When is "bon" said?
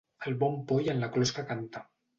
0.43-0.57